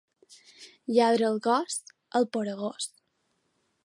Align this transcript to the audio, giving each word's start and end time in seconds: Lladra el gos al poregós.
Lladra 0.95 1.27
el 1.33 1.37
gos 1.47 1.77
al 2.21 2.27
poregós. 2.37 2.89